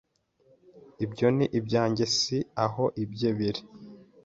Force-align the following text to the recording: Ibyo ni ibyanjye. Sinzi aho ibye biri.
Ibyo 1.05 1.27
ni 1.35 1.45
ibyanjye. 1.59 2.03
Sinzi 2.17 2.37
aho 2.65 2.83
ibye 3.03 3.29
biri. 3.37 3.61